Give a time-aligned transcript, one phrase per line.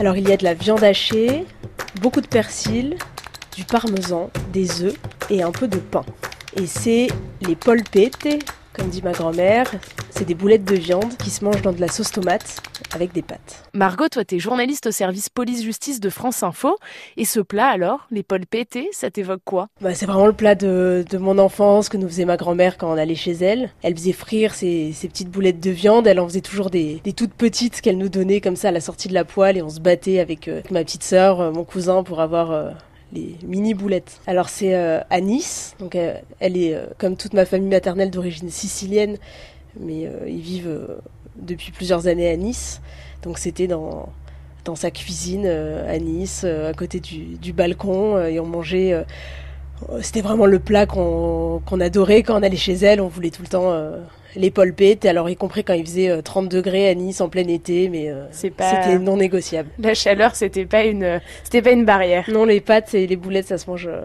[0.00, 1.44] Alors il y a de la viande hachée,
[2.00, 2.96] beaucoup de persil,
[3.54, 4.96] du parmesan, des œufs
[5.30, 6.04] et un peu de pain.
[6.56, 7.06] Et c'est
[7.42, 8.44] les polpette,
[8.78, 9.70] comme dit ma grand-mère.
[10.10, 12.56] C'est des boulettes de viande qui se mangent dans de la sauce tomate
[12.94, 13.64] avec des pâtes.
[13.74, 16.76] Margot, toi, t'es journaliste au service police-justice de France Info.
[17.16, 19.68] Et ce plat, alors, les polpette, ça t'évoque quoi?
[19.80, 22.90] Bah, c'est vraiment le plat de, de mon enfance que nous faisait ma grand-mère quand
[22.90, 23.70] on allait chez elle.
[23.82, 26.06] Elle faisait frire ses, ses petites boulettes de viande.
[26.06, 28.80] Elle en faisait toujours des, des toutes petites qu'elle nous donnait comme ça à la
[28.80, 31.64] sortie de la poêle et on se battait avec euh, ma petite sœur, euh, mon
[31.64, 32.70] cousin pour avoir euh,
[33.12, 34.20] les mini boulettes.
[34.26, 38.10] Alors c'est euh, à Nice, donc euh, elle est euh, comme toute ma famille maternelle
[38.10, 39.16] d'origine sicilienne,
[39.78, 40.98] mais ils vivent
[41.36, 42.80] depuis plusieurs années à Nice.
[43.22, 44.08] Donc c'était dans
[44.64, 49.04] dans sa cuisine à Nice, à côté du, du balcon, et on mangeait.
[49.90, 53.00] Euh, c'était vraiment le plat qu'on qu'on adorait quand on allait chez elle.
[53.00, 53.98] On voulait tout le temps euh,
[54.36, 57.46] les polpettes, alors y compris quand il faisait euh, 30 degrés à Nice en plein
[57.48, 59.68] été, mais euh, c'était non négociable.
[59.78, 62.24] La chaleur, c'était pas une, c'était pas une barrière.
[62.28, 64.02] Non, les pâtes et les boulettes, ça se mange euh,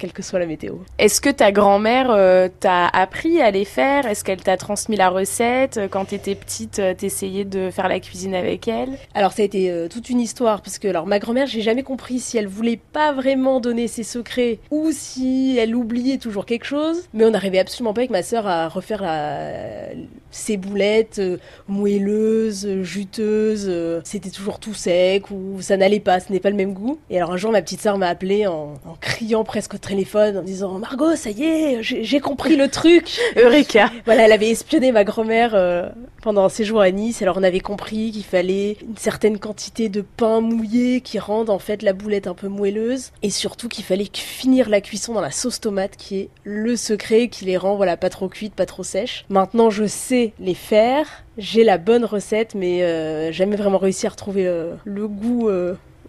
[0.00, 0.76] quelle que soit la météo.
[0.98, 4.06] Est-ce que ta grand-mère euh, t'a appris à les faire?
[4.06, 5.78] Est-ce qu'elle t'a transmis la recette?
[5.90, 8.98] Quand t'étais petite, euh, t'essayais de faire la cuisine avec elle?
[9.14, 11.82] Alors ça a été euh, toute une histoire parce que alors ma grand-mère, j'ai jamais
[11.82, 16.64] compris si elle voulait pas vraiment donner ses secrets ou si elle oubliait toujours quelque
[16.64, 17.02] chose.
[17.12, 19.90] Mais on n'arrivait absolument pas avec ma sœur à refaire la...
[20.30, 21.36] ses boulettes euh,
[21.68, 23.66] moelleuses, euh, juteuses.
[23.68, 26.98] euh, C'était toujours tout sec ou ça n'allait pas, ce n'est pas le même goût.
[27.10, 30.38] Et alors un jour, ma petite sœur m'a appelé en, en criant presque au téléphone
[30.38, 33.18] en disant Margot, ça y est, j'ai compris le truc.
[33.36, 35.88] Eureka Voilà, elle avait espionné ma grand-mère euh,
[36.22, 37.22] pendant un séjour à Nice.
[37.22, 41.58] Alors on avait compris qu'il fallait une certaine quantité de pain mouillé qui rende en
[41.58, 43.10] fait la boulette un peu moelleuse.
[43.24, 47.26] Et surtout qu'il fallait finir la cuisson dans la sauce tomate qui est le secret
[47.26, 49.24] qui les rend voilà pas trop cuites, pas trop sèches.
[49.28, 51.24] Maintenant je sais les faire.
[51.36, 55.50] J'ai la bonne recette mais euh, jamais vraiment réussi à retrouver euh, le goût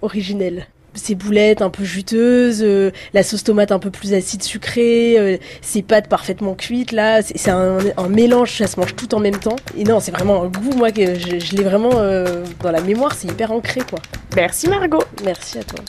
[0.03, 5.17] originel ces boulettes un peu juteuses, euh, la sauce tomate un peu plus acide sucrée,
[5.17, 9.15] euh, ces pâtes parfaitement cuites là, c'est c'est un, un mélange, ça se mange tout
[9.15, 9.55] en même temps.
[9.77, 12.81] Et non, c'est vraiment un goût moi que je, je l'ai vraiment euh, dans la
[12.81, 13.99] mémoire, c'est hyper ancré quoi.
[14.35, 15.79] Merci Margot Merci à toi.